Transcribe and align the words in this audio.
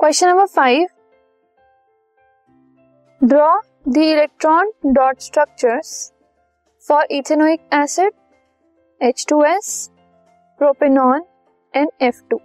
Question 0.00 0.28
number 0.28 0.46
five 0.46 0.86
draw 3.20 3.48
the 3.88 3.96
electron 3.98 4.70
dot 4.86 5.20
structures 5.20 5.90
for 6.84 7.06
ethanoic 7.10 7.60
acid 7.74 8.12
H 9.00 9.24
two 9.28 9.42
S 9.44 9.70
propanone 10.60 11.24
and 11.74 11.88
F 12.00 12.20
two 12.30 12.40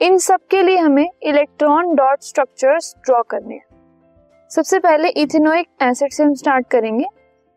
इन 0.00 0.18
सब 0.18 0.40
के 0.50 0.62
लिए 0.62 0.78
हमें 0.78 1.06
electron 1.22 1.94
dot 1.94 2.22
structures 2.22 2.94
draw 3.04 3.22
करने 3.22 3.54
हैं। 3.54 4.48
सबसे 4.50 4.78
पहले 4.78 5.08
इथेनोइक 5.22 5.68
एसिड 5.82 6.12
से 6.12 6.22
हम 6.22 6.34
स्टार्ट 6.34 6.68
करेंगे। 6.70 7.06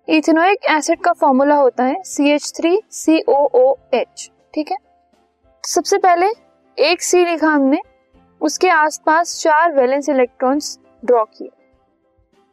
इथेनोइक 0.07 0.69
एसिड 0.75 1.01
का 1.03 1.13
फॉर्मूला 1.13 1.55
होता 1.55 1.83
है 1.83 2.01
C 2.03 2.29
H 2.31 2.51
three 2.57 2.79
C 2.91 3.19
O 3.29 3.41
O 3.55 3.75
H 3.93 4.29
ठीक 4.53 4.71
है? 4.71 4.77
सबसे 5.63 5.97
पहले 5.97 6.31
एक 6.77 7.01
सी 7.01 7.25
लिखा 7.25 7.47
हमने 7.47 7.81
उसके 8.45 8.69
आसपास 8.69 9.39
चार 9.41 9.71
वैलेंस 9.73 10.09
इलेक्ट्रॉन्स 10.09 10.77
ड्रॉ 11.03 11.23
किए। 11.27 11.49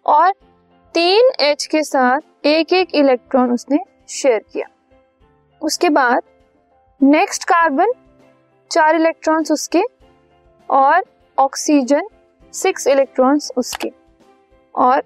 और 0.06 0.30
तीन 0.94 1.30
एच 1.40 1.64
के 1.66 1.82
साथ 1.82 2.46
एक 2.46 2.72
एक 2.72 2.94
इलेक्ट्रॉन 2.94 3.52
उसने 3.52 3.78
शेयर 4.10 4.44
किया। 4.52 4.66
उसके 5.62 5.88
बाद 5.88 6.22
नेक्स्ट 7.00 7.44
कार्बन 7.44 7.92
चार 8.70 8.96
इलेक्ट्रॉन्स 8.96 9.52
उसके 9.52 9.82
और 10.68 11.04
ऑक्सीजन 11.38 12.08
सिक्स 12.52 12.86
इलेक्ट्रॉन्स 12.86 13.52
उसके। 13.56 13.90
और 14.74 15.02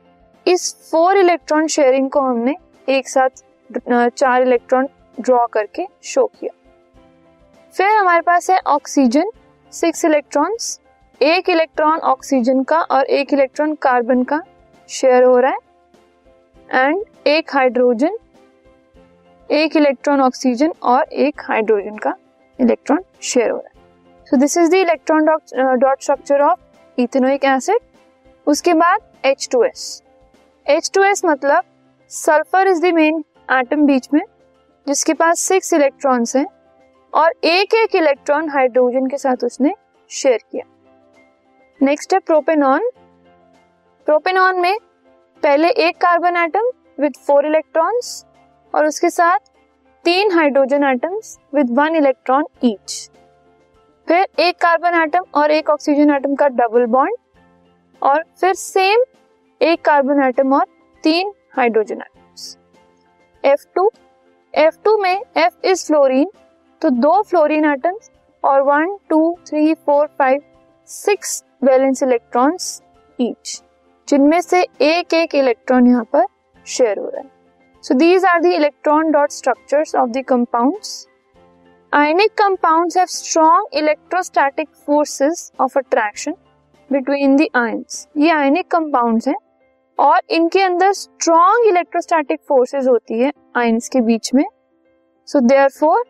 इस 0.47 0.75
फोर 0.91 1.17
इलेक्ट्रॉन 1.17 1.67
शेयरिंग 1.67 2.11
को 2.11 2.21
हमने 2.21 2.55
एक 2.89 3.09
साथ 3.09 3.45
चार 4.09 4.43
इलेक्ट्रॉन 4.43 4.89
ड्रॉ 5.19 5.47
करके 5.47 5.87
शो 6.05 6.27
किया। 6.27 6.53
फिर 7.75 7.91
हमारे 7.91 8.21
पास 8.21 8.51
है 8.51 8.59
ऑक्सीजन 8.67 9.31
सिक्स 9.73 10.05
इलेक्ट्रॉन्स 10.05 10.79
एक 11.21 11.49
इलेक्ट्रॉन 11.49 11.99
ऑक्सीजन 12.01 12.63
का 12.63 12.79
और 12.81 13.05
एक 13.09 13.33
इलेक्ट्रॉन 13.33 13.75
कार्बन 13.83 14.23
का 14.25 14.41
शेयर 14.89 15.23
हो 15.25 15.39
रहा 15.39 15.53
है। 15.53 16.85
एंड 16.85 17.05
एक 17.27 17.55
हाइड्रोजन 17.55 18.19
एक 19.51 19.77
इलेक्ट्रॉन 19.77 20.21
ऑक्सीजन 20.21 20.73
और 20.83 21.05
एक 21.05 21.41
हाइड्रोजन 21.49 21.97
का 21.99 22.15
इलेक्ट्रॉन 22.59 23.03
शेयर 23.23 23.51
हो 23.51 23.57
रहा 23.57 23.69
है। 23.69 24.27
So 24.27 24.37
this 24.37 24.57
is 24.59 24.71
the 24.71 24.75
electron 24.75 25.25
dot 25.25 26.03
structure 26.03 26.41
of 26.43 27.01
ethanoic 27.01 27.45
acid 27.45 27.79
H 28.47 28.75
two 28.75 29.01
S 29.25 29.49
H 29.53 29.63
two 29.65 30.03
S 30.67 30.91
to 30.95 31.05
S 31.05 31.25
मतलब 31.25 31.65
sulphur 32.11 32.69
is 32.69 32.83
the 32.83 32.95
main 32.95 33.25
atom 33.53 33.87
बीच 33.87 34.09
में, 34.13 34.23
जिसके 34.87 35.15
पास 35.15 35.41
सिक्स 35.41 35.73
इलेक्ट्रॉन्स 35.75 36.37
हैं 36.37 36.47
और 37.13 37.35
एक 37.47 37.75
एक 37.75 37.95
इलेक्ट्रॉन 37.97 38.49
हाइड्रोजन 38.51 39.07
के 39.07 39.19
साथ 39.19 39.45
उसने 39.45 39.75
शेयर 40.11 40.41
किया। 40.51 40.65
नेक्स्ट 41.81 42.13
है 42.15 42.19
प्रोपेनॉन 42.21 42.89
प्रोपेनॉन 44.07 44.61
में 44.61 44.77
पहले 45.43 45.69
एक 45.87 45.97
carbon 45.97 46.37
atom 46.37 46.71
with 47.01 47.17
four 47.17 47.47
electrons 47.47 48.25
और 48.75 48.87
उसके 48.87 49.11
साथ 49.11 49.39
तीन 50.05 50.31
hydrogen 50.33 50.85
atoms 50.85 51.37
with 51.55 51.71
one 51.79 51.97
electron 51.97 52.47
each 52.65 53.11
फिर 54.09 54.27
एक 54.41 54.57
कार्बन 54.61 55.01
एटम 55.03 55.25
और 55.35 55.51
एक 55.51 55.71
ऑक्सीजन 55.71 56.15
एटम 56.15 56.35
का 56.35 56.49
डबल 56.57 56.87
बॉन्ड 56.89 57.17
और 58.03 58.25
फिर 58.41 58.55
सेम 58.55 59.05
एक 59.61 59.85
कार्बन 59.85 60.23
एटम 60.23 60.55
और 60.55 60.67
तीन 61.05 61.33
हाइड्रोजन 61.57 62.01
एटम्स 62.01 62.57
F2 63.45 63.89
F2 64.55 64.99
में 65.01 65.21
F 65.39 65.65
इज़ 65.65 65.87
फ्लोरीन 65.87 66.31
तो 66.83 66.91
दो 66.99 67.21
फ्लोरीन 67.23 67.65
एटम्स 67.65 68.11
और 68.45 68.63
one 68.65 68.97
two 69.11 69.21
three 69.47 69.75
four 69.77 70.07
five 70.19 70.41
six 70.89 71.43
valence 71.67 72.03
electrons 72.03 72.81
each 73.19 73.63
जिनमें 74.09 74.41
से 74.41 74.63
एक 74.83 75.15
एक 75.15 75.35
इलेक्ट्रॉन 75.35 75.87
यहाँ 75.87 76.05
पर 76.13 76.27
शेयर 76.67 76.99
हो 76.99 77.09
रहा 77.09 77.21
है। 77.21 77.31
So 77.85 77.95
these 77.95 78.25
are 78.25 78.41
the 78.41 78.47
electron 78.55 79.11
dot 79.13 79.31
structures 79.33 79.95
of 79.95 80.11
the 80.11 80.25
compounds 80.29 81.07
ionic 81.93 82.33
compounds 82.39 82.97
have 82.97 83.07
strong 83.11 83.77
electrostatic 83.79 84.69
forces 84.87 85.51
of 85.61 85.79
attraction 85.79 86.35
between 86.91 87.37
the 87.37 87.47
ions 87.57 88.07
ये 88.17 88.31
आयनिक 88.31 88.71
कंपाउंड्स 88.71 89.29
हैं 89.29 89.37
और 89.99 90.21
इनके 90.31 90.63
अंदर 90.63 90.93
स्ट्रॉन्ग 90.93 91.67
इलेक्ट्रोस्टैटिक 91.69 92.41
फोर्सेस 92.49 92.87
होती 92.87 93.21
है 93.21 93.33
आयंस 93.57 93.89
के 93.89 94.01
बीच 94.01 94.35
में। 94.35 94.45
So 95.29 95.41
therefore 95.43 96.05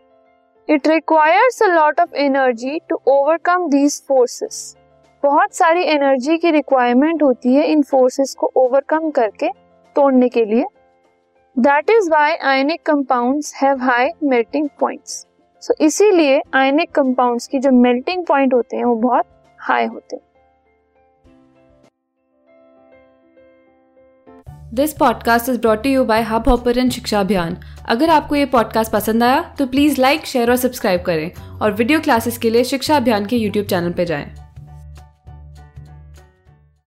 it 0.69 0.89
requires 0.89 1.63
a 1.63 1.67
lot 1.67 2.01
of 2.01 2.15
energy 2.17 2.79
to 2.89 3.01
overcome 3.09 3.69
these 3.71 4.03
forces 4.09 4.77
बहुत 5.27 5.55
सारी 5.55 5.83
एनर्जी 5.85 6.37
की 6.39 6.51
रिक्वायरमेंट 6.51 7.23
होती 7.23 7.55
है 7.55 7.65
इन 7.67 7.83
फोर्सेस 7.83 8.35
को 8.35 8.51
ओवरकम 8.57 9.11
करके 9.11 9.49
तोड़ने 9.97 10.29
के 10.29 10.45
लिए। 10.45 10.65
That 11.57 11.91
is 11.91 12.11
why 12.11 12.35
ionic 12.47 12.83
compounds 12.87 13.55
have 13.55 13.83
high 13.83 14.11
melting 14.25 14.69
points 14.81 15.27
so 15.63 15.75
इसीलिए 15.81 16.41
आयनिक 16.55 16.91
कंपाउंड्स 16.91 17.47
की 17.47 17.59
जो 17.59 17.71
मेल्टिंग 17.73 18.25
पॉइंट 18.27 18.55
होते 18.55 18.77
हैं, 18.77 18.85
वो 18.85 18.95
बहुत 18.97 19.25
हाई 19.61 19.87
होते 19.87 20.17
हैं। 20.17 20.23
This 24.75 24.93
podcast 24.93 25.49
is 25.49 25.61
brought 25.61 25.87
you 25.87 26.05
by 26.05 26.23
Hub 26.23 26.49
Hopper 26.49 26.89
Shiksha 26.91 27.21
Abhiyan 27.21 27.57
अगर 27.89 28.11
आपको 28.11 28.37
ये 28.37 28.47
पॉडकास्ट 28.47 28.93
पसंद 28.93 29.23
आया 29.23 29.43
तो 29.59 29.67
प्लीज़ 29.67 30.01
लाइक 30.01 30.27
शेयर 30.27 30.51
और 30.51 30.57
सब्सक्राइब 30.57 31.03
करें। 31.03 31.31
और 31.63 31.73
वीडियो 31.73 32.01
क्लासेस 32.01 32.39
के 32.39 32.51
लिए 32.51 32.65
शिक्षा 32.65 32.97
अभियान 32.97 33.27
के 33.27 33.37
यूट्यूब 33.37 33.67
चैनल 33.67 33.93
पर 33.93 34.05
जाएँ। 34.05 34.46